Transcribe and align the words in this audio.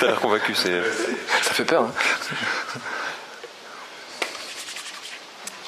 T'as 0.00 0.06
l'air 0.06 0.20
convaincu, 0.20 0.54
c'est. 0.54 0.82
Ça 1.42 1.54
fait 1.54 1.64
peur. 1.64 1.82
Hein. 1.82 1.92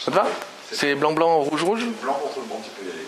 Ça 0.01 0.11
te 0.11 0.17
va? 0.17 0.27
C'est 0.73 0.95
blanc, 0.95 1.13
blanc, 1.13 1.39
rouge, 1.39 1.63
rouge? 1.63 1.85
Blanc 2.03 2.15
contre 2.15 2.41
le 2.41 2.47
bon, 2.47 2.61
tu 2.63 2.71
peux 2.71 2.87
y 2.87 2.91
aller. 2.91 3.07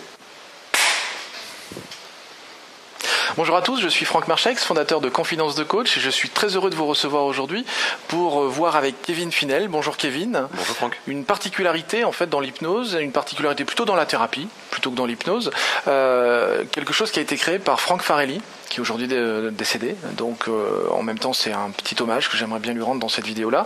Bonjour 3.37 3.55
à 3.55 3.61
tous, 3.61 3.79
je 3.79 3.87
suis 3.87 4.05
Franck 4.05 4.27
Marchex, 4.27 4.63
fondateur 4.65 4.99
de 4.99 5.07
Confidence 5.07 5.55
de 5.55 5.63
Coach 5.63 5.95
et 5.95 6.01
je 6.01 6.09
suis 6.09 6.29
très 6.29 6.55
heureux 6.55 6.69
de 6.69 6.75
vous 6.75 6.87
recevoir 6.87 7.23
aujourd'hui 7.25 7.65
pour 8.09 8.41
euh, 8.41 8.47
voir 8.47 8.75
avec 8.75 9.01
Kevin 9.01 9.31
Finel. 9.31 9.69
Bonjour 9.69 9.95
Kevin. 9.95 10.47
Bonjour 10.51 10.75
Franck. 10.75 10.99
Une 11.07 11.23
particularité 11.23 12.03
en 12.03 12.11
fait 12.11 12.27
dans 12.27 12.41
l'hypnose, 12.41 12.97
une 12.99 13.13
particularité 13.13 13.63
plutôt 13.63 13.85
dans 13.85 13.95
la 13.95 14.05
thérapie 14.05 14.49
plutôt 14.71 14.91
que 14.91 14.95
dans 14.95 15.05
l'hypnose, 15.05 15.51
euh, 15.87 16.65
quelque 16.71 16.91
chose 16.91 17.11
qui 17.11 17.19
a 17.19 17.21
été 17.21 17.37
créé 17.37 17.59
par 17.59 17.79
Franck 17.79 18.01
Farelli, 18.01 18.41
qui 18.79 18.81
est 18.81 18.81
aujourd'hui 18.81 19.07
décédé. 19.51 19.95
Donc 20.13 20.47
euh, 20.47 20.87
en 20.91 21.03
même 21.03 21.19
temps, 21.19 21.33
c'est 21.33 21.51
un 21.51 21.71
petit 21.71 22.01
hommage 22.01 22.29
que 22.29 22.37
j'aimerais 22.37 22.59
bien 22.59 22.73
lui 22.73 22.81
rendre 22.81 22.99
dans 22.99 23.09
cette 23.09 23.25
vidéo-là. 23.25 23.65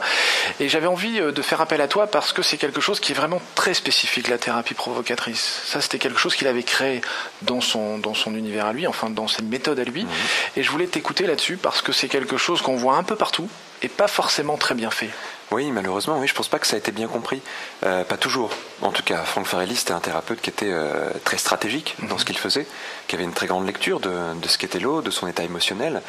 Et 0.59 0.69
j'avais 0.69 0.87
envie 0.87 1.19
euh, 1.19 1.31
de 1.31 1.41
faire 1.41 1.61
appel 1.61 1.81
à 1.81 1.87
toi 1.87 2.07
parce 2.07 2.33
que 2.33 2.41
c'est 2.41 2.57
quelque 2.57 2.81
chose 2.81 2.99
qui 2.99 3.11
est 3.11 3.15
vraiment 3.15 3.41
très 3.55 3.73
spécifique, 3.73 4.27
la 4.27 4.37
thérapie 4.37 4.73
provocatrice. 4.73 5.61
Ça, 5.65 5.81
c'était 5.81 5.99
quelque 5.99 6.19
chose 6.19 6.35
qu'il 6.35 6.47
avait 6.47 6.63
créé 6.63 7.01
dans 7.43 7.61
son, 7.61 7.97
dans 7.97 8.13
son 8.13 8.35
univers 8.35 8.65
à 8.65 8.73
lui, 8.73 8.87
enfin 8.87 9.09
dans 9.09 9.27
ses 9.27 9.43
méthodes 9.43 9.79
à 9.79 9.83
lui. 9.83 10.03
Mmh. 10.03 10.09
Et 10.57 10.63
je 10.63 10.71
voulais 10.71 10.87
t'écouter 10.87 11.27
là-dessus 11.27 11.57
parce 11.57 11.81
que 11.81 11.91
c'est 11.91 12.07
quelque 12.07 12.37
chose 12.37 12.61
qu'on 12.61 12.75
voit 12.75 12.95
un 12.95 13.03
peu 13.03 13.15
partout 13.15 13.49
et 13.81 13.89
pas 13.89 14.07
forcément 14.07 14.57
très 14.57 14.75
bien 14.75 14.89
fait. 14.89 15.09
Oui, 15.51 15.69
malheureusement, 15.71 16.17
oui, 16.19 16.27
je 16.27 16.33
pense 16.33 16.47
pas 16.47 16.59
que 16.59 16.65
ça 16.65 16.75
a 16.75 16.79
été 16.79 16.91
bien 16.91 17.07
compris. 17.07 17.41
Euh, 17.85 18.03
pas 18.03 18.17
toujours. 18.17 18.51
En 18.81 18.91
tout 18.91 19.03
cas, 19.03 19.23
Franck 19.23 19.45
Farelli, 19.45 19.75
c'était 19.75 19.93
un 19.93 19.99
thérapeute 19.99 20.41
qui 20.41 20.49
était 20.49 20.71
euh, 20.71 21.09
très 21.23 21.37
stratégique 21.37 21.95
dans 22.09 22.17
ce 22.17 22.23
mhm. 22.23 22.27
qu'il 22.27 22.37
faisait, 22.37 22.67
qui 23.07 23.15
avait 23.15 23.23
une 23.23 23.33
très 23.33 23.47
grande 23.47 23.65
lecture 23.65 23.99
de, 23.99 24.09
ce 24.47 24.57
qu'était 24.57 24.79
l'eau, 24.79 25.01
de 25.01 25.11
son 25.11 25.27
état 25.27 25.43
émotionnel. 25.43 26.01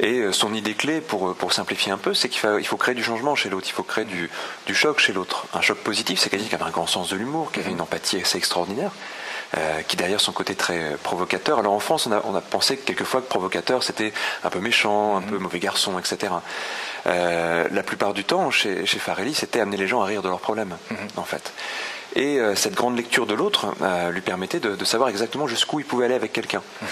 Et 0.00 0.18
euh, 0.18 0.32
son 0.32 0.52
idée 0.54 0.74
clé, 0.74 1.00
pour, 1.00 1.34
pour 1.34 1.52
simplifier 1.52 1.92
un 1.92 1.98
peu, 1.98 2.14
c'est 2.14 2.28
qu'il 2.28 2.40
faut, 2.40 2.58
il 2.58 2.66
faut 2.66 2.76
créer 2.76 2.94
du 2.94 3.04
changement 3.04 3.34
chez 3.36 3.50
l'autre, 3.50 3.68
il 3.68 3.72
faut 3.72 3.82
créer 3.84 4.04
du, 4.04 4.30
du 4.66 4.74
choc 4.74 4.98
chez 4.98 5.12
l'autre. 5.12 5.46
Un 5.54 5.60
choc 5.60 5.78
positif, 5.78 6.18
c'est 6.18 6.30
quelqu'un 6.30 6.48
qui 6.48 6.54
avait 6.54 6.64
un 6.64 6.70
grand 6.70 6.86
sens 6.86 7.10
de 7.10 7.16
l'humour, 7.16 7.52
qui 7.52 7.60
avait 7.60 7.68
mhm. 7.68 7.76
une 7.76 7.82
empathie 7.82 8.20
assez 8.20 8.38
extraordinaire. 8.38 8.90
Euh, 9.56 9.80
qui 9.80 9.96
derrière 9.96 10.20
son 10.20 10.32
côté 10.32 10.54
très 10.54 10.98
provocateur. 11.02 11.58
Alors 11.58 11.72
en 11.72 11.80
France, 11.80 12.06
on 12.06 12.12
a, 12.12 12.20
on 12.24 12.34
a 12.34 12.42
pensé 12.42 12.76
quelquefois 12.76 13.22
que 13.22 13.28
provocateur, 13.28 13.82
c'était 13.82 14.12
un 14.44 14.50
peu 14.50 14.60
méchant, 14.60 15.16
un 15.16 15.22
peu 15.22 15.38
mauvais 15.38 15.58
garçon, 15.58 15.98
etc. 15.98 16.34
Euh, 17.06 17.66
la 17.70 17.82
plupart 17.82 18.12
du 18.12 18.24
temps, 18.24 18.50
chez, 18.50 18.84
chez 18.84 18.98
Farelli, 18.98 19.32
c'était 19.32 19.60
amener 19.60 19.78
les 19.78 19.88
gens 19.88 20.02
à 20.02 20.04
rire 20.04 20.20
de 20.20 20.28
leurs 20.28 20.40
problèmes, 20.40 20.76
mhm. 20.90 20.98
en 21.16 21.24
fait. 21.24 21.54
Et 22.14 22.38
euh, 22.38 22.56
cette 22.56 22.74
grande 22.74 22.94
lecture 22.94 23.26
de 23.26 23.32
l'autre 23.32 23.72
lui 24.10 24.20
permettait 24.20 24.60
de, 24.60 24.76
de, 24.76 24.84
savoir 24.84 25.08
exactement 25.08 25.46
jusqu'où 25.46 25.80
il 25.80 25.86
pouvait 25.86 26.04
aller 26.04 26.14
avec 26.14 26.34
quelqu'un. 26.34 26.62
Mhm. 26.82 26.88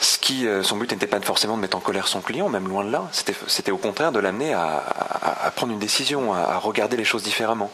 Ce 0.00 0.18
qui, 0.18 0.48
son 0.64 0.78
but 0.78 0.90
n'était 0.90 1.06
pas 1.06 1.20
forcément 1.20 1.54
de 1.54 1.60
mettre 1.60 1.76
en 1.76 1.80
colère 1.80 2.08
son 2.08 2.20
client, 2.20 2.48
même 2.48 2.66
loin 2.66 2.82
de 2.82 2.90
là. 2.90 3.04
C'était 3.12 3.70
au 3.70 3.76
contraire 3.76 4.10
de 4.10 4.18
l'amener 4.18 4.52
à, 4.52 4.64
à, 4.64 5.46
à, 5.46 5.50
prendre 5.52 5.72
une 5.72 5.78
décision, 5.78 6.34
à, 6.34 6.58
regarder 6.58 6.96
les 6.96 7.04
choses 7.04 7.22
différemment. 7.22 7.70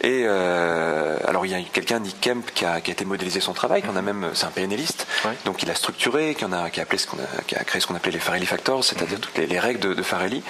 Et 0.00 0.24
euh, 0.26 1.18
alors 1.26 1.46
il 1.46 1.52
y 1.52 1.54
a 1.54 1.60
quelqu'un, 1.72 2.00
Nick 2.00 2.20
Kemp, 2.20 2.50
qui 2.54 2.64
a, 2.64 2.80
qui 2.80 2.90
a 2.90 2.92
été 2.92 3.04
modélisé 3.04 3.40
son 3.40 3.52
travail, 3.52 3.82
qu'on 3.82 3.96
a 3.96 4.02
même, 4.02 4.30
c'est 4.34 4.46
un 4.46 4.50
PNListe, 4.50 5.06
donc 5.44 5.62
il 5.62 5.70
a 5.70 5.74
structuré, 5.74 6.34
qui, 6.34 6.44
a, 6.44 6.70
qui 6.70 6.80
a, 6.80 6.82
appelé 6.82 6.98
ce 6.98 7.06
qu'on 7.06 7.18
a, 7.18 7.42
qui 7.46 7.54
a 7.54 7.64
créé 7.64 7.80
ce 7.80 7.86
qu'on 7.86 7.94
appelait 7.94 8.12
les 8.12 8.18
Farelli 8.18 8.46
Factors, 8.46 8.84
c'est-à-dire 8.84 9.18
mhm. 9.18 9.24
toutes 9.24 9.38
les, 9.38 9.58
règles 9.60 9.80
de, 9.80 9.94
de, 9.94 10.02
Farelli, 10.02 10.42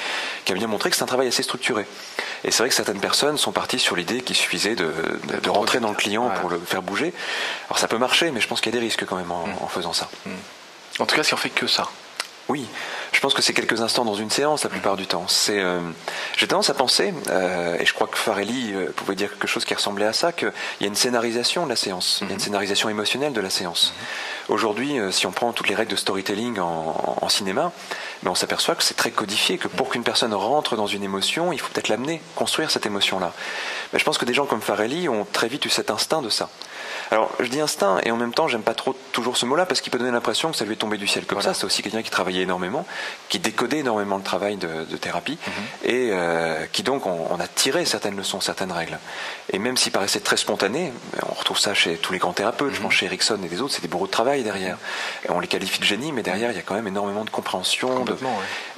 qui 0.44 0.52
a 0.52 0.54
bien 0.54 0.68
montré 0.68 0.90
que 0.90 0.96
c'est 0.96 1.02
un 1.02 1.06
travail 1.06 1.28
assez 1.28 1.42
structuré. 1.42 1.86
Et 2.44 2.50
c'est 2.50 2.58
vrai 2.58 2.68
que 2.68 2.74
certaines 2.74 3.00
personnes 3.00 3.36
sont 3.36 3.52
parties 3.52 3.78
sur 3.78 3.94
l'idée 3.96 4.22
qu'il 4.22 4.36
suffisait 4.36 4.74
de, 4.74 4.92
de, 5.42 5.50
rentrer 5.50 5.80
dans 5.80 5.90
le 5.90 5.96
client 5.96 6.30
pour 6.40 6.50
le 6.50 6.58
faire 6.58 6.82
bouger. 6.82 7.12
Alors 7.68 7.78
ça 7.78 7.88
peut 7.88 7.98
marcher, 7.98 8.30
mais 8.30 8.40
je 8.40 8.48
pense 8.48 8.60
qu'il 8.60 8.72
y 8.72 8.76
a 8.76 8.80
des 8.80 8.84
risques 8.84 9.04
quand 9.04 9.16
même 9.16 9.30
en, 9.30 9.46
mhm. 9.46 9.54
en 9.60 9.68
faisant 9.68 9.92
ça. 9.92 10.08
Mhm. 10.26 10.32
En 10.98 11.06
tout 11.06 11.16
cas, 11.16 11.22
si 11.22 11.34
on 11.34 11.38
fait 11.38 11.50
que 11.50 11.66
ça. 11.66 11.88
Oui, 12.48 12.66
je 13.12 13.20
pense 13.20 13.34
que 13.34 13.42
c'est 13.42 13.52
quelques 13.52 13.82
instants 13.82 14.05
dans 14.05 14.14
une 14.14 14.30
séance 14.30 14.64
la 14.64 14.70
plupart 14.70 14.96
du 14.96 15.06
temps. 15.06 15.24
C'est, 15.28 15.60
euh, 15.60 15.80
j'ai 16.36 16.48
tendance 16.48 16.70
à 16.70 16.74
penser, 16.74 17.12
euh, 17.28 17.77
et 17.78 17.84
je 17.84 17.92
crois 17.92 18.06
que 18.06 18.16
Farelli 18.16 18.72
euh, 18.72 18.91
pouvait 18.96 19.14
dire 19.14 19.30
quelque 19.30 19.47
chose 19.47 19.64
qui 19.64 19.75
ressemblait 19.75 20.06
à 20.06 20.14
ça, 20.14 20.32
qu'il 20.32 20.53
y 20.81 20.84
a 20.84 20.87
une 20.87 20.94
scénarisation 20.94 21.64
de 21.64 21.69
la 21.69 21.76
séance, 21.76 22.19
il 22.22 22.28
y 22.28 22.31
a 22.31 22.32
une 22.32 22.37
mhm. 22.37 22.44
scénarisation 22.44 22.88
émotionnelle 22.88 23.34
de 23.34 23.41
la 23.41 23.50
séance. 23.50 23.92
Mhm. 23.94 24.54
Aujourd'hui, 24.54 24.97
si 25.12 25.26
on 25.26 25.32
prend 25.32 25.53
toutes 25.53 25.69
les 25.69 25.75
règles 25.75 25.92
de 25.92 25.97
storytelling 25.97 26.59
en, 26.59 27.28
cinéma, 27.28 27.72
mais 28.22 28.31
on 28.31 28.34
s'aperçoit 28.34 28.75
que 28.75 28.82
c'est 28.82 28.94
très 28.94 29.10
codifié, 29.10 29.56
que 29.56 29.69
pour 29.69 29.88
qu'une 29.88 30.03
personne 30.03 30.34
rentre 30.34 30.76
dans 30.76 30.88
une 30.88 31.04
émotion, 31.04 31.53
il 31.53 31.60
faut 31.60 31.69
peut-être 31.72 31.88
l'amener, 31.88 32.20
construire 32.34 32.70
cette 32.70 32.84
émotion-là. 32.84 33.32
Mais 33.92 33.98
je 33.98 34.04
pense 34.04 34.19
que 34.19 34.25
des 34.25 34.34
gens 34.34 34.44
comme 34.44 34.60
Farelli 34.60 35.08
ont 35.08 35.25
très 35.32 35.48
vite 35.48 35.64
eu 35.64 35.70
cet 35.70 35.91
instinct 35.91 36.22
de 36.22 36.28
ça. 36.28 36.50
Alors, 37.10 37.31
je 37.41 37.48
dis 37.48 37.60
instinct, 37.60 38.00
et 38.04 38.10
en 38.10 38.16
même 38.16 38.32
temps, 38.32 38.48
j'aime 38.48 38.62
pas 38.62 38.75
trop 38.75 38.97
toujours 39.12 39.37
ce 39.37 39.44
mot-là, 39.47 39.66
parce 39.66 39.81
qu'il 39.81 39.92
peut 39.92 39.98
donner 39.98 40.10
l'impression 40.10 40.50
que 40.50 40.56
ça 40.56 40.64
lui 40.64 40.72
est 40.72 40.76
tombé 40.76 40.97
du 40.97 41.06
ciel 41.06 41.26
comme 41.26 41.42
ça. 41.42 41.53
C'est 41.54 41.64
aussi 41.64 41.82
quelqu'un 41.82 42.03
qui 42.03 42.10
travaillait 42.10 42.42
énormément, 42.42 42.87
qui 43.28 43.38
décodait 43.38 43.78
énormément 43.78 44.16
le 44.16 44.22
travail 44.22 44.56
de, 44.56 44.84
thérapie, 44.96 45.38
mhm. 45.46 45.90
et 45.90 46.10
euh, 46.12 46.66
qui 46.70 46.82
donc, 46.82 47.06
on, 47.06 47.40
a 47.40 47.46
tiré 47.46 47.84
certaines 47.84 48.16
leçons, 48.16 48.40
certaines 48.40 48.72
règles. 48.72 48.98
Et 49.52 49.58
même 49.58 49.76
s'il 49.76 49.92
paraissait 49.92 50.20
très 50.20 50.36
spontané, 50.36 50.92
on 51.26 51.34
retrouve 51.34 51.58
ça 51.58 51.74
chez 51.74 51.96
tous 51.96 52.12
les 52.12 52.18
grands 52.18 52.32
thérapeutes, 52.32 52.74
je 52.74 52.80
pense 52.80 52.92
mhm. 52.92 52.98
chez 52.98 53.06
Erickson 53.06 53.38
et 53.44 53.48
les 53.48 53.60
autres, 53.60 53.74
c'est 53.74 53.82
des 53.82 53.88
bourreaux 53.88 54.06
de 54.06 54.12
travail 54.12 54.42
derrière. 54.42 54.76
Et 55.24 55.30
on 55.30 55.40
les 55.40 55.48
qualifie 55.48 55.78
de 55.78 55.84
génie, 55.84 56.12
mais 56.12 56.22
derrière, 56.22 56.50
il 56.50 56.56
y 56.56 56.60
a 56.60 56.62
quand 56.62 56.74
même 56.74 56.88
énormément 56.88 57.24
de 57.24 57.30
compréhension. 57.30 58.04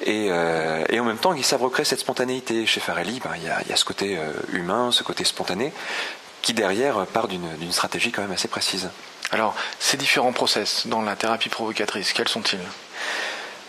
et, 0.05 0.29
euh, 0.31 0.85
et, 0.89 1.01
en 1.01 1.05
même 1.05 1.19
temps, 1.19 1.33
ils 1.33 1.45
savent 1.45 1.63
recréer 1.63 1.85
cette 1.85 2.01
spontanéité. 2.01 2.67
Chez 2.67 2.81
Farelli, 2.81 3.21
ben, 3.25 3.33
il, 3.37 3.45
y 3.45 3.49
a, 3.49 3.61
il 3.63 3.69
y 3.69 3.73
a 3.73 3.77
ce 3.77 3.85
côté 3.85 4.17
euh, 4.17 4.33
humain, 4.53 4.91
ce 4.93 5.03
côté 5.03 5.25
spontané, 5.25 5.73
qui 6.43 6.55
derrière 6.55 7.07
part 7.07 7.27
d'une 7.27 7.73
stratégie 7.73 8.13
quand 8.13 8.23
même 8.23 8.33
assez 8.33 8.49
précise. 8.49 8.91
Alors, 9.31 9.55
ces 9.79 9.97
différents 9.97 10.33
process 10.33 10.87
dans 10.87 11.03
la 11.03 11.17
thérapie 11.17 11.49
provocatrice, 11.49 12.13
quels 12.13 12.29
sont-ils? 12.29 12.59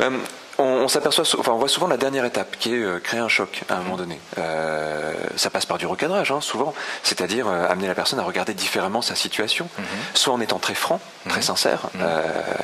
Euh, 0.01 0.11
on, 0.57 0.87
s'aperçoit, 0.87 1.25
enfin, 1.37 1.51
on 1.51 1.57
voit 1.57 1.67
souvent 1.67 1.87
la 1.87 1.97
dernière 1.97 2.25
étape 2.25 2.55
qui 2.59 2.73
est 2.73 2.79
euh, 2.79 2.99
créer 2.99 3.19
un 3.19 3.27
choc 3.27 3.63
à 3.69 3.75
un 3.75 3.81
moment 3.81 3.97
donné. 3.97 4.19
Euh, 4.37 5.13
ça 5.35 5.49
passe 5.49 5.65
par 5.65 5.77
du 5.77 5.85
recadrage, 5.85 6.31
hein, 6.31 6.41
souvent, 6.41 6.73
c'est-à-dire 7.03 7.47
euh, 7.47 7.67
amener 7.69 7.87
la 7.87 7.95
personne 7.95 8.19
à 8.19 8.23
regarder 8.23 8.53
différemment 8.53 9.01
sa 9.01 9.15
situation, 9.15 9.67
mhm. 9.77 9.85
soit 10.13 10.33
en 10.33 10.41
étant 10.41 10.59
très 10.59 10.75
franc, 10.75 10.99
très 11.27 11.37
mhm. 11.37 11.43
sincère. 11.43 11.79
Mhm. 11.93 12.03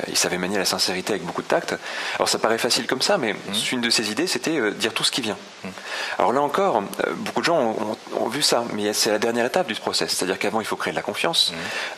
il 0.08 0.16
savait 0.16 0.38
manier 0.38 0.58
la 0.58 0.64
sincérité 0.64 1.12
avec 1.12 1.24
beaucoup 1.24 1.42
de 1.42 1.46
tact. 1.46 1.74
Alors 2.16 2.28
ça 2.28 2.38
paraît 2.38 2.58
facile 2.58 2.86
comme 2.86 3.02
ça, 3.02 3.18
mais 3.18 3.34
une 3.72 3.80
de 3.80 3.90
ses 3.90 4.10
idées, 4.10 4.26
c'était 4.26 4.70
dire 4.72 4.92
tout 4.92 5.04
ce 5.04 5.10
qui 5.10 5.20
vient. 5.20 5.36
Alors 6.18 6.32
là 6.32 6.40
encore, 6.40 6.82
beaucoup 7.16 7.40
de 7.40 7.46
gens 7.46 7.76
ont, 8.18 8.28
vu 8.28 8.42
ça, 8.42 8.64
mais 8.72 8.92
c'est 8.92 9.10
la 9.10 9.18
dernière 9.18 9.44
étape 9.46 9.66
du 9.66 9.74
process, 9.74 10.12
c'est-à-dire 10.12 10.38
qu'avant 10.38 10.60
il 10.60 10.66
faut 10.66 10.76
créer 10.76 10.92
de 10.92 10.96
la 10.96 11.02
confiance. 11.02 11.52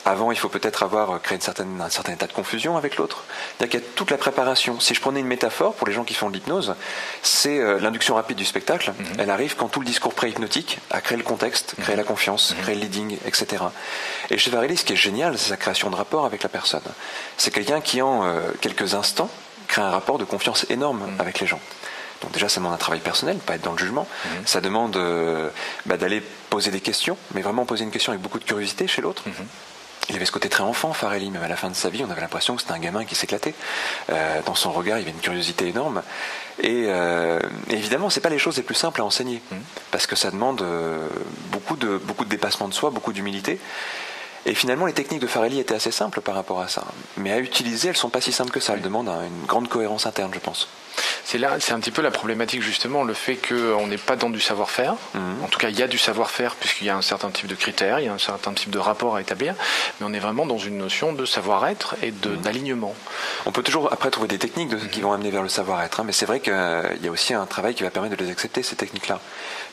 Avant, 0.06 0.30
il 0.32 0.38
faut 0.38 0.50
peut-être 0.50 0.82
avoir 0.82 1.20
créé 1.22 1.36
une 1.36 1.42
certaine, 1.42 1.80
un 1.80 1.88
certain 1.88 2.12
état 2.12 2.26
de 2.26 2.32
confusion 2.32 2.76
avec 2.76 2.96
l'autre. 2.96 3.24
Qu'il 3.58 3.74
y 3.74 3.76
a 3.78 3.80
toute 3.94 4.10
la 4.10 4.18
préparation. 4.18 4.78
Si 4.78 4.94
je 4.94 5.00
prenais 5.00 5.20
une 5.20 5.26
métaphore 5.26 5.74
pour 5.74 5.86
les 5.86 5.94
gens 5.94 6.04
qui 6.04 6.12
font 6.12 6.28
de 6.28 6.34
l'hypnose, 6.34 6.74
c'est 7.22 7.58
euh, 7.58 7.78
l'induction 7.80 8.14
rapide 8.14 8.36
du 8.36 8.44
spectacle. 8.44 8.92
Mhm. 8.98 9.06
Elle 9.18 9.30
arrive 9.30 9.56
quand 9.56 9.68
tout 9.68 9.80
le 9.80 9.86
discours 9.86 10.12
pré-hypnotique 10.12 10.78
a 10.90 11.00
créé 11.00 11.16
le 11.16 11.24
contexte, 11.24 11.74
créé 11.80 11.94
mhm. 11.94 12.02
la 12.02 12.04
confiance, 12.04 12.54
mhm. 12.54 12.62
créé 12.62 12.74
le 12.74 12.82
leading, 12.82 13.16
etc. 13.24 13.64
Et 14.30 14.36
chez 14.36 14.50
Varelli, 14.50 14.76
ce 14.76 14.84
qui 14.84 14.92
est 14.92 14.96
génial, 14.96 15.38
c'est 15.38 15.48
sa 15.48 15.56
création 15.56 15.88
de 15.88 15.96
rapport 15.96 16.26
avec 16.26 16.42
la 16.42 16.50
personne. 16.50 16.82
C'est 17.38 17.50
quelqu'un 17.50 17.80
qui, 17.80 18.02
en 18.02 18.26
euh, 18.26 18.40
quelques 18.60 18.94
instants, 18.94 19.30
crée 19.68 19.80
un 19.80 19.90
rapport 19.90 20.18
de 20.18 20.24
confiance 20.24 20.66
énorme 20.68 21.02
avec 21.18 21.40
les 21.40 21.46
gens. 21.46 21.60
Donc 22.20 22.32
déjà, 22.32 22.50
ça 22.50 22.60
demande 22.60 22.74
un 22.74 22.78
travail 22.78 23.00
personnel, 23.00 23.36
pas 23.38 23.54
être 23.54 23.62
dans 23.62 23.72
le 23.72 23.78
jugement. 23.78 24.06
Ça 24.44 24.60
demande 24.60 24.96
euh, 24.96 25.48
bah, 25.86 25.96
d'aller 25.96 26.22
poser 26.50 26.70
des 26.70 26.80
questions, 26.80 27.16
mais 27.34 27.40
vraiment 27.40 27.64
poser 27.64 27.84
une 27.84 27.90
question 27.90 28.12
avec 28.12 28.22
beaucoup 28.22 28.38
de 28.38 28.44
curiosité 28.44 28.86
chez 28.86 29.00
l'autre 29.02 29.24
il 30.10 30.16
avait 30.16 30.26
ce 30.26 30.32
côté 30.32 30.48
très 30.48 30.62
enfant, 30.62 30.92
Farelli, 30.92 31.30
même 31.30 31.42
à 31.42 31.48
la 31.48 31.56
fin 31.56 31.70
de 31.70 31.74
sa 31.74 31.88
vie, 31.88 32.04
on 32.06 32.10
avait 32.10 32.20
l'impression 32.20 32.54
que 32.56 32.62
c'était 32.62 32.74
un 32.74 32.78
gamin 32.78 33.04
qui 33.04 33.14
s'éclatait. 33.14 33.54
Euh, 34.10 34.40
dans 34.44 34.54
son 34.54 34.70
regard, 34.72 34.98
il 34.98 35.00
y 35.00 35.04
avait 35.04 35.12
une 35.12 35.22
curiosité 35.22 35.68
énorme. 35.68 36.02
Et, 36.62 36.84
euh, 36.88 37.40
évidemment, 37.70 38.10
c'est 38.10 38.20
pas 38.20 38.28
les 38.28 38.38
choses 38.38 38.56
les 38.56 38.62
plus 38.62 38.74
simples 38.74 39.00
à 39.00 39.04
enseigner, 39.04 39.40
mmh. 39.50 39.56
parce 39.90 40.06
que 40.06 40.16
ça 40.16 40.30
demande 40.30 40.62
euh, 40.62 41.08
beaucoup 41.50 41.76
de 41.76 41.96
beaucoup 41.96 42.24
de 42.24 42.30
dépassement 42.30 42.68
de 42.68 42.74
soi, 42.74 42.90
beaucoup 42.90 43.12
d'humilité. 43.12 43.58
Et 44.46 44.54
finalement, 44.54 44.84
les 44.84 44.92
techniques 44.92 45.20
de 45.20 45.26
Farelli 45.26 45.58
étaient 45.58 45.74
assez 45.74 45.90
simples 45.90 46.20
par 46.20 46.34
rapport 46.34 46.60
à 46.60 46.68
ça. 46.68 46.84
Mais 47.16 47.32
à 47.32 47.38
utiliser, 47.38 47.88
elles 47.88 47.96
sont 47.96 48.10
pas 48.10 48.20
si 48.20 48.30
simples 48.30 48.50
que 48.50 48.60
ça. 48.60 48.74
Elles 48.74 48.82
demandent 48.82 49.08
une 49.08 49.46
grande 49.46 49.68
cohérence 49.68 50.04
interne, 50.04 50.32
je 50.34 50.38
pense. 50.38 50.68
C'est 51.34 51.40
là, 51.40 51.56
c'est 51.58 51.72
un 51.72 51.80
petit 51.80 51.90
peu 51.90 52.00
la 52.00 52.12
problématique 52.12 52.62
justement, 52.62 53.02
le 53.02 53.12
fait 53.12 53.34
qu'on 53.34 53.88
n'est 53.88 53.98
pas 53.98 54.14
dans 54.14 54.30
du 54.30 54.38
savoir-faire. 54.38 54.94
Mhm. 55.14 55.42
En 55.42 55.48
tout 55.48 55.58
cas, 55.58 55.68
il 55.68 55.76
y 55.76 55.82
a 55.82 55.88
du 55.88 55.98
savoir-faire 55.98 56.54
puisqu'il 56.54 56.86
y 56.86 56.90
a 56.90 56.96
un 56.96 57.02
certain 57.02 57.30
type 57.30 57.48
de 57.48 57.56
critères, 57.56 57.98
il 57.98 58.06
y 58.06 58.08
a 58.08 58.12
un 58.12 58.18
certain 58.18 58.52
type 58.52 58.70
de 58.70 58.78
rapport 58.78 59.16
à 59.16 59.20
établir, 59.20 59.56
mais 59.98 60.06
on 60.08 60.12
est 60.12 60.20
vraiment 60.20 60.46
dans 60.46 60.58
une 60.58 60.78
notion 60.78 61.12
de 61.12 61.24
savoir-être 61.24 61.96
et 62.02 62.12
de, 62.12 62.28
mhm. 62.28 62.36
d'alignement. 62.42 62.94
On 63.46 63.50
peut 63.50 63.64
toujours 63.64 63.92
après 63.92 64.12
trouver 64.12 64.28
des 64.28 64.38
techniques 64.38 64.78
qui 64.92 65.00
mhm. 65.00 65.06
vont 65.06 65.12
amener 65.12 65.32
vers 65.32 65.42
le 65.42 65.48
savoir-être, 65.48 65.98
hein, 65.98 66.04
mais 66.06 66.12
c'est 66.12 66.24
vrai 66.24 66.38
qu'il 66.38 66.52
y 67.02 67.08
a 67.08 67.10
aussi 67.10 67.34
un 67.34 67.46
travail 67.46 67.74
qui 67.74 67.82
va 67.82 67.90
permettre 67.90 68.16
de 68.16 68.22
les 68.22 68.30
accepter 68.30 68.62
ces 68.62 68.76
techniques-là. 68.76 69.18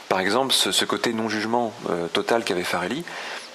Par 0.09 0.19
exemple, 0.19 0.51
ce, 0.51 0.83
côté 0.83 1.13
non-jugement 1.13 1.73
euh, 1.89 2.07
total 2.07 2.43
qu'avait 2.43 2.63
Farelli, 2.63 3.05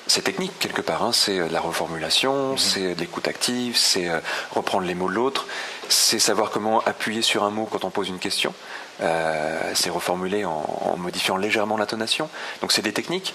c'est 0.07 0.23
technique 0.23 0.59
quelque 0.59 0.81
part. 0.81 1.03
Hein. 1.03 1.13
C'est 1.13 1.39
euh, 1.39 1.49
la 1.51 1.61
reformulation, 1.61 2.53
mhm. 2.53 2.59
c'est 2.59 2.95
l'écoute 2.95 3.29
active, 3.29 3.77
c'est 3.77 4.09
euh, 4.09 4.21
reprendre 4.53 4.87
les 4.87 4.95
mots 4.95 5.09
de 5.09 5.15
l'autre, 5.15 5.47
c'est 5.89 6.19
savoir 6.19 6.51
comment 6.51 6.81
appuyer 6.85 7.23
sur 7.23 7.45
un 7.45 7.51
mot 7.51 7.69
quand 7.71 7.85
on 7.85 7.91
pose 7.91 8.09
une 8.09 8.19
question. 8.19 8.55
Euh, 9.03 9.73
c'est 9.75 9.91
reformuler 9.91 10.45
en, 10.45 10.97
modifiant 10.97 11.37
légèrement 11.37 11.77
l'intonation. 11.77 12.29
Donc 12.61 12.73
c'est 12.73 12.83
des 12.83 12.93
techniques. 12.93 13.35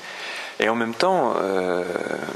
Et 0.59 0.69
en 0.69 0.75
même 0.75 0.93
temps, 0.93 1.33
euh, 1.41 1.83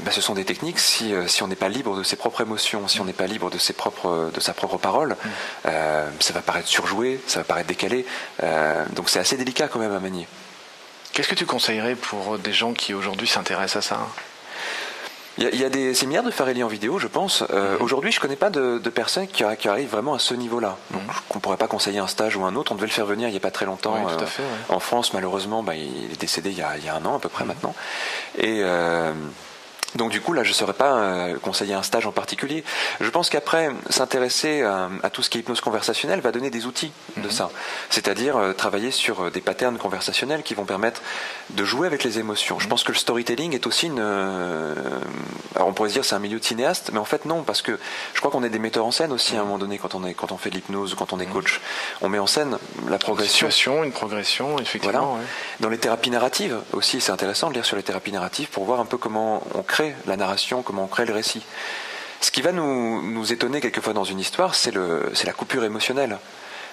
bah, 0.00 0.10
ce 0.10 0.20
sont 0.20 0.34
des 0.34 0.44
techniques, 0.44 0.80
si, 0.80 1.14
euh, 1.14 1.28
si 1.28 1.42
on 1.44 1.48
n'est 1.48 1.54
pas 1.54 1.68
libre 1.68 1.96
de 1.96 2.02
ses 2.02 2.16
propres 2.16 2.40
émotions, 2.40 2.88
si 2.88 3.00
on 3.00 3.04
n'est 3.04 3.12
pas 3.12 3.26
libre 3.26 3.50
de, 3.50 3.58
ses 3.58 3.72
propres, 3.72 4.30
de 4.34 4.40
sa 4.40 4.52
propre 4.52 4.78
parole, 4.78 5.10
mm. 5.10 5.28
euh, 5.66 6.08
ça 6.18 6.32
va 6.32 6.40
paraître 6.40 6.66
surjoué, 6.66 7.20
ça 7.28 7.40
va 7.40 7.44
paraître 7.44 7.68
décalé. 7.68 8.04
donc 8.94 9.10
c'est 9.10 9.20
assez 9.20 9.36
délicat 9.36 9.68
quand 9.68 9.78
même 9.78 9.92
à 9.92 10.00
manier. 10.00 10.26
Qu'est-ce 11.16 11.28
que 11.28 11.34
tu 11.34 11.46
conseillerais 11.46 11.94
pour 11.94 12.36
des 12.36 12.52
gens 12.52 12.74
qui 12.74 12.92
aujourd'hui 12.92 13.26
s'intéressent 13.26 13.76
à 13.76 13.88
ça? 13.88 14.06
Il 15.38 15.58
y, 15.58 15.64
a, 15.64 15.70
des 15.70 15.94
séminaires 15.94 16.22
de 16.22 16.30
Farelli 16.30 16.62
en 16.62 16.68
vidéo, 16.68 16.98
je 16.98 17.06
pense. 17.06 17.42
Euh, 17.54 17.76
mhm. 17.76 17.82
Aujourd'hui, 17.82 18.12
je 18.12 18.20
connais 18.20 18.36
pas 18.36 18.50
de, 18.50 18.78
personnes 18.90 19.26
qui, 19.26 19.42
arrivent 19.42 19.88
vraiment 19.88 20.12
à 20.12 20.18
ce 20.18 20.34
niveau-là. 20.34 20.76
Donc, 20.90 21.00
mhm. 21.00 21.10
on 21.34 21.38
pourrait 21.38 21.56
pas 21.56 21.68
conseiller 21.68 22.00
un 22.00 22.06
stage 22.06 22.36
ou 22.36 22.44
un 22.44 22.54
autre. 22.54 22.72
On 22.72 22.74
devait 22.74 22.86
le 22.86 22.92
faire 22.92 23.06
venir 23.06 23.28
il 23.28 23.32
y 23.32 23.36
a 23.38 23.40
pas 23.40 23.50
très 23.50 23.64
longtemps. 23.64 23.96
Euh, 23.96 24.26
en 24.68 24.78
France, 24.78 25.14
malheureusement, 25.14 25.62
bah, 25.62 25.74
il 25.74 26.12
est 26.12 26.20
décédé 26.20 26.50
il 26.50 26.58
y, 26.58 26.60
a, 26.60 26.94
un 26.94 27.04
an 27.06 27.16
à 27.16 27.18
peu 27.18 27.30
près 27.30 27.44
mhm. 27.44 27.48
maintenant. 27.48 27.74
Et 28.36 28.60
euh, 28.62 29.14
donc 29.94 30.10
du 30.10 30.20
coup, 30.20 30.32
là, 30.32 30.42
je 30.42 30.50
ne 30.50 30.54
saurais 30.54 30.72
pas 30.72 30.96
euh, 30.96 31.38
conseiller 31.38 31.74
un 31.74 31.82
stage 31.82 32.06
en 32.06 32.12
particulier. 32.12 32.64
Je 33.00 33.08
pense 33.08 33.30
qu'après, 33.30 33.70
s'intéresser 33.88 34.62
à, 34.62 35.10
tout 35.10 35.22
ce 35.22 35.30
qui 35.30 35.38
est 35.38 35.40
hypnose 35.40 35.60
conversationnelle 35.60 36.20
va 36.20 36.32
donner 36.32 36.50
des 36.50 36.66
outils 36.66 36.92
de 37.16 37.22
mhm. 37.22 37.30
ça. 37.30 37.50
C'est-à-dire 37.88 38.36
euh, 38.36 38.52
travailler 38.52 38.90
sur 38.90 39.24
euh, 39.24 39.30
des 39.30 39.40
patterns 39.40 39.78
conversationnels 39.78 40.42
qui 40.42 40.54
vont 40.54 40.64
permettre 40.64 41.02
de 41.50 41.64
jouer 41.64 41.86
avec 41.86 42.04
les 42.04 42.18
émotions. 42.18 42.58
Je 42.58 42.64
mhm. 42.64 42.70
pense 42.70 42.84
que 42.84 42.92
le 42.92 42.98
storytelling 42.98 43.54
est 43.54 43.66
aussi 43.66 43.86
une... 43.86 44.00
alors 44.00 45.68
on 45.68 45.72
pourrait 45.72 45.90
se 45.90 45.94
dire 45.94 46.04
c'est 46.04 46.14
un 46.14 46.20
milieu 46.20 46.38
de 46.38 46.44
cinéaste, 46.44 46.90
mais 46.92 46.98
en 46.98 47.04
fait 47.04 47.24
non, 47.24 47.42
parce 47.42 47.62
que 47.62 47.78
je 48.14 48.18
crois 48.18 48.30
qu'on 48.30 48.42
est 48.42 48.50
des 48.50 48.58
metteurs 48.58 48.86
en 48.86 48.90
scène 48.90 49.12
aussi 49.12 49.36
à 49.36 49.40
un 49.40 49.44
moment 49.44 49.58
donné 49.58 49.78
quand 49.78 49.94
on, 49.94 50.04
est, 50.04 50.14
quand 50.14 50.32
on 50.32 50.36
fait 50.36 50.50
de 50.50 50.56
l'hypnose 50.56 50.94
ou 50.94 50.96
quand 50.96 51.12
on 51.12 51.20
est 51.20 51.26
mhm. 51.26 51.32
coach. 51.32 51.60
On 52.02 52.08
met 52.08 52.18
en 52.18 52.26
scène 52.26 52.58
la 52.88 52.98
progression. 52.98 53.46
Une 53.46 53.52
situation, 53.52 53.84
une 53.84 53.92
progression, 53.92 54.58
effectivement. 54.58 55.18
Dans 55.60 55.68
les 55.68 55.78
thérapies 55.78 56.10
narratives 56.10 56.58
aussi, 56.72 57.00
c'est 57.00 57.12
intéressant 57.12 57.48
de 57.48 57.54
lire 57.54 57.64
sur 57.64 57.76
les 57.76 57.82
thérapies 57.82 58.12
narratives 58.12 58.48
pour 58.48 58.64
voir 58.64 58.80
un 58.80 58.84
peu 58.84 58.98
comment 58.98 59.42
on 59.54 59.62
crée 59.62 59.75
la 60.06 60.16
narration, 60.16 60.62
comment 60.62 60.84
on 60.84 60.88
crée 60.88 61.04
le 61.06 61.14
récit. 61.14 61.44
Ce 62.20 62.30
qui 62.30 62.42
va 62.42 62.52
nous, 62.52 63.02
nous 63.02 63.32
étonner 63.32 63.60
quelquefois 63.60 63.92
dans 63.92 64.04
une 64.04 64.20
histoire, 64.20 64.54
c'est 64.54 64.72
la 64.72 65.32
coupure 65.32 65.64
émotionnelle. 65.64 66.18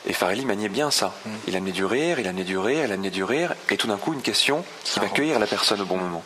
Et 0.06 0.14
Farelli 0.14 0.46
maniait 0.46 0.70
bien 0.70 0.92
ça. 0.92 1.14
Mm. 1.26 1.30
Il 1.48 1.56
amenait 1.56 1.72
du 1.72 1.86
rire, 1.86 2.20
il 2.20 2.28
amenait 2.28 2.44
du 2.44 2.58
rire, 2.58 2.86
il 2.86 2.92
amenait 2.92 3.10
du 3.10 3.24
rire, 3.24 3.56
et 3.70 3.78
tout 3.78 3.88
d'un 3.88 3.98
coup 3.98 4.14
une 4.14 4.22
question 4.22 4.66
qui 4.84 5.00
va 5.00 5.08
cueillir 5.08 5.40
la 5.40 5.48
personne 5.48 5.80
au 5.82 5.86
bon 5.86 5.98
moment. 5.98 6.24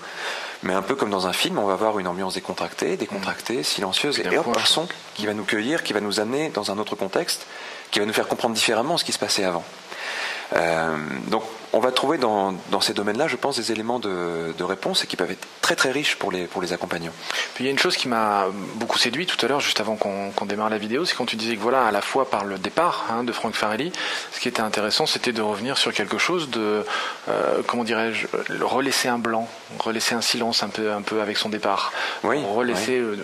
Mais 0.63 0.73
un 0.73 0.81
peu 0.81 0.95
comme 0.95 1.11
dans 1.11 1.27
un 1.27 1.33
film, 1.33 1.59
on 1.59 1.65
va 1.65 1.73
avoir 1.73 1.99
une 1.99 2.07
ambiance 2.07 2.33
décontractée, 2.33 2.97
décontractée, 2.97 3.59
mm. 3.59 3.63
silencieuse, 3.63 4.19
et 4.19 4.37
hop, 4.37 4.47
un 4.57 4.65
son 4.65 4.87
qui 5.13 5.25
va 5.25 5.33
nous 5.33 5.43
cueillir, 5.43 5.83
qui 5.83 5.93
va 5.93 6.01
nous 6.01 6.19
amener 6.19 6.49
dans 6.49 6.71
un 6.71 6.77
autre 6.79 6.95
contexte, 6.95 7.45
qui 7.91 7.99
va 7.99 8.05
nous 8.05 8.13
faire 8.13 8.27
comprendre 8.27 8.55
différemment 8.55 8.97
ce 8.97 9.03
qui 9.03 9.11
se 9.11 9.19
passait 9.19 9.43
avant. 9.43 9.63
Euh, 10.53 10.95
donc 11.27 11.43
on 11.73 11.79
va 11.79 11.91
trouver 11.91 12.17
dans, 12.17 12.55
ces 12.81 12.93
domaines-là, 12.93 13.27
je 13.27 13.35
pense, 13.35 13.57
des 13.57 13.71
éléments 13.71 13.99
de, 13.99 14.63
réponse 14.63 15.03
et 15.03 15.07
qui 15.07 15.15
peuvent 15.15 15.31
être 15.31 15.47
très 15.61 15.75
très 15.75 15.91
riches 15.91 16.15
pour 16.17 16.31
les, 16.31 16.45
pour 16.45 16.61
les 16.61 16.73
accompagnants. 16.73 17.13
Puis 17.53 17.63
il 17.63 17.67
y 17.67 17.69
a 17.69 17.71
une 17.71 17.79
chose 17.79 17.95
qui 17.95 18.07
m'a 18.07 18.47
beaucoup 18.75 18.97
séduit 18.97 19.25
tout 19.25 19.37
à 19.45 19.47
l'heure, 19.47 19.61
juste 19.61 19.79
avant 19.79 19.95
qu'on 19.95 20.45
démarre 20.45 20.69
la 20.69 20.77
vidéo, 20.77 21.05
c'est 21.05 21.15
quand 21.15 21.25
tu 21.25 21.35
disais 21.35 21.55
que 21.55 21.61
voilà, 21.61 21.85
à 21.85 21.91
la 21.91 22.01
fois 22.01 22.29
par 22.29 22.43
le 22.43 22.57
départ 22.57 23.05
hein, 23.09 23.23
de 23.23 23.31
Franck 23.31 23.55
Farelli, 23.55 23.91
ce 24.33 24.39
qui 24.39 24.47
était 24.47 24.61
intéressant, 24.61 25.05
c'était 25.05 25.31
de 25.31 25.41
revenir 25.41 25.77
sur 25.77 25.93
quelque 25.93 26.17
chose 26.17 26.49
de, 26.49 26.85
euh, 27.29 27.61
comment 27.65 27.83
dirais-je, 27.83 28.27
relaisser 28.61 29.07
un 29.07 29.19
blanc, 29.19 29.47
relaisser 29.79 30.15
un 30.15 30.21
silence 30.21 30.63
un 30.63 30.69
peu, 30.69 30.91
un 30.91 31.01
peu 31.01 31.21
avec 31.21 31.37
son 31.37 31.49
départ. 31.49 31.91
Oui, 32.23 32.37
relaisser 32.53 32.99
euh, 32.99 33.15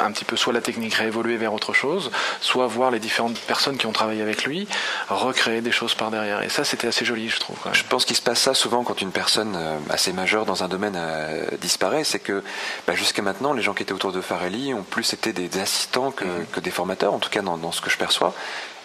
un 0.00 0.10
petit 0.10 0.24
peu 0.24 0.36
soit 0.36 0.52
la 0.52 0.60
technique 0.60 0.94
réévoluer 0.94 1.36
vers 1.36 1.54
autre 1.54 1.72
chose, 1.72 2.10
soit 2.40 2.66
voir 2.66 2.90
les 2.90 2.98
différentes 2.98 3.38
personnes 3.38 3.76
qui 3.76 3.86
ont 3.86 3.92
travaillé 3.92 4.22
avec 4.22 4.44
lui, 4.44 4.66
recréer 5.08 5.60
des 5.60 5.72
choses 5.72 5.94
par 5.94 6.10
derrière. 6.10 6.42
Et 6.42 6.48
ça, 6.48 6.64
c'était 6.64 6.88
assez 6.88 7.04
joli, 7.04 7.28
je 7.28 7.38
trouve. 7.38 7.56
Je 7.72 7.82
pense 7.88 8.04
qu'il 8.04 8.16
se 8.16 8.22
passe 8.22 8.40
ça 8.40 8.54
souvent 8.54 8.84
quand 8.84 9.00
une 9.00 9.12
personne 9.12 9.54
euh, 9.56 9.78
assez 9.90 10.12
majeure 10.12 10.46
dans 10.46 10.64
un 10.64 10.68
domaine 10.68 10.96
euh, 10.96 11.44
disparaît, 11.60 12.04
c'est 12.04 12.18
que 12.18 12.42
bah, 12.86 12.94
jusqu'à 12.94 13.22
maintenant, 13.22 13.52
les 13.52 13.62
gens 13.62 13.74
qui 13.74 13.82
étaient 13.82 13.92
autour 13.92 14.12
de 14.12 14.20
Farelli 14.20 14.74
ont 14.74 14.82
plus 14.82 15.12
été 15.12 15.32
des, 15.32 15.58
assistants 15.60 16.10
mhm. 16.10 16.46
que, 16.52 16.60
des 16.60 16.70
formateurs, 16.70 17.14
en 17.14 17.18
tout 17.18 17.30
cas 17.30 17.42
dans, 17.42 17.72
ce 17.72 17.80
que 17.80 17.90
je 17.90 17.96
perçois. 17.96 18.34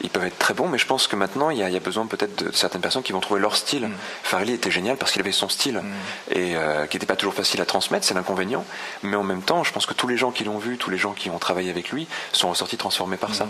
Ils 0.02 0.10
peuvent 0.10 0.26
être 0.26 0.40
très 0.40 0.54
bons, 0.54 0.68
mais 0.68 0.78
je 0.78 0.86
pense 0.86 1.08
que 1.08 1.16
maintenant, 1.16 1.50
il 1.50 1.58
y 1.60 1.64
a, 1.64 1.80
besoin 1.80 2.06
peut-être 2.08 2.44
de 2.44 2.52
certaines 2.52 2.82
personnes 2.82 3.04
qui 3.04 3.14
vont 3.14 3.20
trouver 3.20 3.40
leur 3.40 3.56
style. 3.56 3.88
Mhm. 3.88 3.96
Farelli 4.24 4.54
était 4.54 4.72
génial 4.72 4.98
parce 4.98 5.12
qu'il 5.12 5.22
avait 5.22 5.32
son 5.32 5.50
style 5.50 5.76
mhm. 5.76 5.94
et 6.32 6.56
euh, 6.56 6.86
qui 6.88 6.98
n'était 6.98 7.06
pas 7.06 7.16
toujours 7.16 7.34
facile 7.34 7.62
à 7.62 7.66
transmettre, 7.66 8.06
c'est 8.06 8.14
l'inconvénient. 8.14 8.66
Mais 9.04 9.16
en 9.16 9.24
même 9.24 9.42
temps, 9.42 9.64
je 9.64 9.72
pense 9.72 9.86
que 9.86 9.94
tous 9.94 10.08
les 10.08 10.18
gens 10.18 10.32
qui 10.32 10.44
l'ont 10.44 10.58
vu, 10.58 10.78
tous 10.78 10.90
les 10.90 10.98
gens 10.98 11.14
qui 11.14 11.30
ont 11.30 11.40
travaillé 11.40 11.70
avec 11.70 11.92
lui, 11.92 12.08
sont 12.32 12.50
ressortis 12.50 12.78
transformés 12.78 13.18
par 13.18 13.34
ça. 13.34 13.48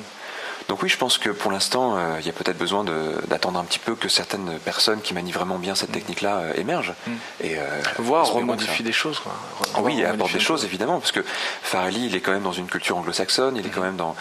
Donc 0.67 0.81
oui, 0.81 0.89
je 0.89 0.97
pense 0.97 1.17
que 1.17 1.29
pour 1.29 1.51
l'instant, 1.51 1.97
euh, 1.97 2.17
il 2.19 2.25
y 2.25 2.29
a 2.29 2.33
peut-être 2.33 2.57
besoin 2.57 2.85
d'attendre 3.27 3.59
un 3.59 3.63
petit 3.63 3.79
peu 3.79 3.95
que 3.95 4.09
certaines 4.09 4.59
personnes 4.59 5.01
qui 5.01 5.13
manient 5.13 5.31
vraiment 5.31 5.57
bien 5.57 5.75
cette 5.75 5.89
mm. 5.89 5.93
technique-là 5.93 6.37
euh, 6.37 6.53
émergent. 6.55 6.93
Mm. 7.05 7.11
Et, 7.41 7.57
euh, 7.57 7.81
Voir, 7.99 8.27
remodifier 8.27 8.83
des 8.83 8.91
choses. 8.91 9.19
Quoi. 9.19 9.33
oui, 9.81 10.03
apporte 10.03 10.33
des 10.33 10.39
choses, 10.39 10.65
évidemment, 10.65 10.99
parce 10.99 11.11
que 11.11 11.23
Farley, 11.61 12.01
il 12.01 12.15
est 12.15 12.21
quand 12.21 12.31
même 12.31 12.43
dans 12.43 12.53
une 12.53 12.67
culture 12.67 12.97
anglo-saxonne, 12.97 13.57
il 13.57 13.65
est 13.65 13.69
mm. 13.69 13.71
quand 13.71 13.81
même 13.81 13.97
dans 13.97 14.15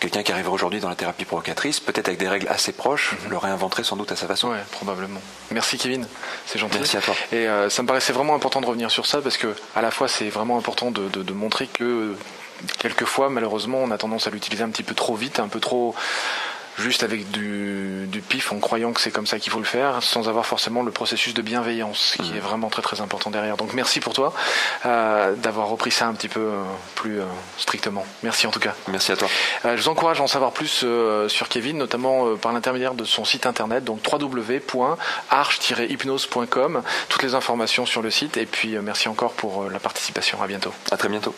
quelqu'un 0.00 0.22
qui 0.22 0.32
arrive 0.32 0.50
aujourd'hui 0.50 0.80
dans 0.80 0.88
la 0.88 0.94
thérapie 0.94 1.24
provocatrice, 1.24 1.80
peut-être 1.80 2.08
avec 2.08 2.20
des 2.20 2.28
règles 2.28 2.48
assez 2.48 2.72
proches, 2.72 3.14
le 3.28 3.36
réinventerait 3.36 3.84
sans 3.84 3.96
doute 3.96 4.12
à 4.12 4.16
sa 4.16 4.26
façon. 4.26 4.50
Oui, 4.50 4.58
probablement. 4.72 5.20
Merci 5.50 5.78
Kevin, 5.78 6.06
c'est 6.46 6.58
gentil. 6.58 6.78
Merci 6.78 6.96
à 6.96 7.00
toi. 7.00 7.14
Et 7.32 7.46
ça 7.68 7.82
me 7.82 7.88
paraissait 7.88 8.12
vraiment 8.12 8.34
important 8.34 8.60
de 8.60 8.66
revenir 8.66 8.90
sur 8.90 9.06
ça, 9.06 9.20
parce 9.20 9.36
que 9.36 9.54
à 9.74 9.82
la 9.82 9.90
fois 9.90 10.08
c'est 10.08 10.28
vraiment 10.28 10.58
important 10.58 10.90
de, 10.90 11.08
de 11.08 11.32
montrer 11.32 11.66
que 11.66 12.14
quelquefois, 12.78 13.28
malheureusement, 13.28 13.78
on 13.82 13.90
a 13.90 13.98
tendance 13.98 14.26
à 14.26 14.30
l'utiliser 14.30 14.62
un 14.62 14.70
petit 14.70 14.82
peu 14.82 14.94
trop 14.94 15.14
vite, 15.14 15.40
un 15.40 15.48
peu 15.48 15.60
trop 15.60 15.94
juste 16.78 17.02
avec 17.02 17.30
du, 17.30 18.08
pif 18.28 18.52
en 18.52 18.58
croyant 18.58 18.92
que 18.92 19.00
c'est 19.00 19.10
comme 19.10 19.26
ça 19.26 19.38
qu'il 19.38 19.50
faut 19.52 19.58
le 19.58 19.64
faire, 19.64 20.02
sans 20.02 20.28
avoir 20.28 20.44
forcément 20.46 20.82
le 20.82 20.90
processus 20.90 21.34
de 21.34 21.42
bienveillance 21.42 22.14
qui 22.16 22.32
mmh. 22.32 22.36
est 22.36 22.40
vraiment 22.40 22.70
très 22.70 22.80
très 22.80 23.02
important 23.02 23.30
derrière. 23.30 23.58
Donc 23.58 23.74
merci 23.74 24.00
pour 24.00 24.14
toi 24.14 24.32
euh, 24.86 25.34
d'avoir 25.34 25.68
repris 25.68 25.90
ça 25.90 26.06
un 26.06 26.14
petit 26.14 26.28
peu 26.28 26.40
euh, 26.40 26.62
plus 26.94 27.20
euh, 27.20 27.26
strictement. 27.58 28.06
Merci 28.22 28.46
en 28.46 28.50
tout 28.50 28.60
cas. 28.60 28.72
Merci 28.88 29.12
à 29.12 29.16
toi. 29.16 29.28
je 29.64 29.76
vous 29.76 29.88
encourage 29.88 30.20
à 30.20 30.22
en 30.22 30.26
savoir 30.26 30.52
plus 30.52 30.86
sur 31.28 31.48
Kevin, 31.48 31.76
notamment 31.78 32.36
par 32.36 32.52
l'intermédiaire 32.52 32.94
de 32.94 33.04
son 33.04 33.26
site 33.26 33.46
internet, 33.46 33.84
donc 33.84 34.00
www.arch-hypnose.com. 34.10 36.82
Toutes 37.08 37.22
les 37.22 37.34
informations 37.34 37.86
sur 37.86 38.02
le 38.02 38.10
site 38.10 38.38
et 38.38 38.46
puis 38.46 38.76
merci 38.80 39.08
encore 39.08 39.32
pour 39.32 39.70
la 39.70 39.78
participation. 39.78 40.42
À 40.42 40.46
bientôt. 40.46 40.72
À 40.90 40.96
très 40.96 41.08
bientôt. 41.08 41.34